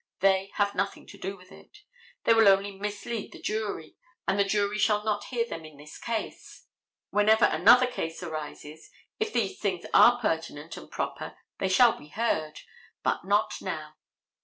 [0.19, 1.83] They have nothing to do with it.
[2.23, 5.99] They will only mislead the jury, and the jury shall not hear them in this
[5.99, 6.65] case.
[7.11, 12.61] Whenever another case arises, if these things are pertinent and proper they shall be heard,
[13.03, 13.93] but not now.